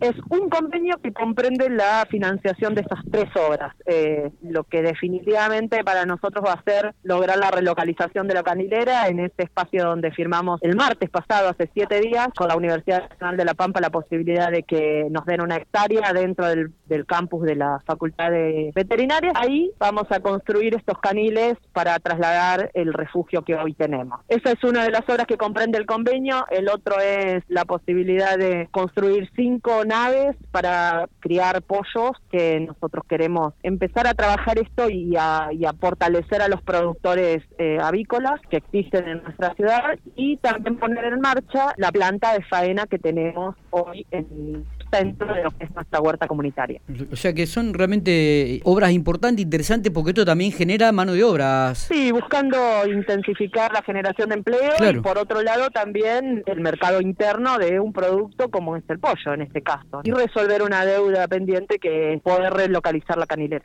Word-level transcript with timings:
Es 0.00 0.14
un 0.28 0.48
convenio 0.48 0.98
que 1.02 1.12
comprende 1.12 1.68
la 1.70 2.06
financiación 2.10 2.74
de 2.74 2.82
estas 2.82 3.00
tres 3.10 3.30
obras, 3.36 3.74
eh, 3.86 4.30
lo 4.42 4.64
que 4.64 4.82
definitivamente 4.82 5.82
para 5.84 6.04
nosotros 6.04 6.44
va 6.46 6.54
a 6.54 6.62
ser 6.62 6.94
lograr 7.02 7.38
la 7.38 7.50
relocalización 7.50 8.28
de 8.28 8.34
la 8.34 8.42
canilera 8.42 9.08
en 9.08 9.20
este 9.20 9.44
espacio 9.44 9.84
donde 9.84 10.10
firmamos 10.10 10.62
el 10.62 10.76
martes 10.76 11.10
pasado, 11.10 11.48
hace 11.48 11.70
siete 11.72 12.00
días, 12.00 12.28
con 12.36 12.48
la 12.48 12.56
Universidad 12.56 13.08
Nacional 13.08 13.36
de 13.36 13.44
La 13.44 13.54
Pampa 13.54 13.80
la 13.80 13.90
posibilidad 13.90 14.50
de 14.50 14.62
que 14.62 15.06
nos 15.10 15.24
den 15.26 15.40
una 15.40 15.56
hectárea 15.56 16.12
dentro 16.12 16.46
del, 16.46 16.72
del 16.86 17.06
campus 17.06 17.44
de 17.44 17.56
la 17.56 17.80
Facultad 17.86 18.30
de 18.30 18.72
Veterinaria. 18.74 19.32
Ahí 19.34 19.70
vamos 19.78 20.04
a 20.10 20.20
construir 20.20 20.74
estos 20.74 20.98
caniles 20.98 21.54
para 21.72 21.98
trasladar 21.98 22.70
el 22.74 22.92
refugio 22.92 23.42
que 23.42 23.54
hoy 23.54 23.74
tenemos. 23.74 24.20
Esa 24.28 24.52
es 24.52 24.62
una 24.64 24.84
de 24.84 24.90
las 24.90 25.08
obras 25.08 25.26
que 25.26 25.36
comprende 25.36 25.78
el 25.78 25.86
convenio, 25.86 26.44
el 26.50 26.68
otro 26.68 27.00
es 27.00 27.42
la 27.48 27.64
posibilidad 27.64 28.36
de 28.36 28.68
construir 28.70 29.30
cinco 29.34 29.84
naves 29.86 30.36
para 30.50 31.08
criar 31.20 31.62
pollos, 31.62 32.12
que 32.30 32.60
nosotros 32.60 33.04
queremos 33.08 33.54
empezar 33.62 34.06
a 34.06 34.14
trabajar 34.14 34.58
esto 34.58 34.90
y 34.90 35.14
a, 35.16 35.50
fortalecer 35.80 36.42
a 36.42 36.48
los 36.48 36.62
productores 36.62 37.42
eh, 37.58 37.78
avícolas 37.82 38.40
que 38.50 38.58
existen 38.58 39.08
en 39.08 39.22
nuestra 39.22 39.54
ciudad 39.54 39.98
y 40.14 40.36
también 40.38 40.76
poner 40.76 41.04
en 41.04 41.20
marcha 41.20 41.74
la 41.76 41.92
planta 41.92 42.32
de 42.32 42.42
faena 42.44 42.86
que 42.86 42.98
tenemos 42.98 43.54
hoy 43.70 44.06
en 44.10 44.64
dentro 44.90 45.32
de 45.32 45.42
lo 45.42 45.50
que 45.50 45.64
es 45.64 45.74
nuestra 45.74 46.00
huerta 46.00 46.26
comunitaria. 46.26 46.80
O 47.12 47.16
sea 47.16 47.32
que 47.32 47.46
son 47.46 47.74
realmente 47.74 48.60
obras 48.64 48.92
importantes, 48.92 49.44
interesantes, 49.44 49.92
porque 49.92 50.10
esto 50.10 50.24
también 50.24 50.52
genera 50.52 50.92
mano 50.92 51.12
de 51.12 51.24
obras. 51.24 51.78
Sí, 51.78 52.12
buscando 52.12 52.58
intensificar 52.86 53.72
la 53.72 53.82
generación 53.82 54.28
de 54.30 54.36
empleo 54.36 54.74
y 54.90 55.00
por 55.00 55.18
otro 55.18 55.42
lado 55.42 55.70
también 55.70 56.42
el 56.46 56.60
mercado 56.60 57.00
interno 57.00 57.58
de 57.58 57.80
un 57.80 57.92
producto 57.92 58.50
como 58.50 58.76
es 58.76 58.84
el 58.88 58.98
pollo 58.98 59.34
en 59.34 59.42
este 59.42 59.62
caso. 59.62 59.75
Y 60.04 60.10
resolver 60.10 60.62
una 60.62 60.84
deuda 60.84 61.26
pendiente 61.28 61.78
que 61.78 62.20
poder 62.22 62.52
relocalizar 62.52 63.18
la 63.18 63.26
canilera. 63.26 63.64